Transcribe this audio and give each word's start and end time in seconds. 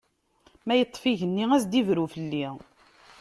Ma 0.65 0.73
yeṭṭef 0.75 1.03
igenni, 1.11 1.45
ad 1.49 1.53
as-d-ibru 1.59 2.05
fell-i! 2.13 2.47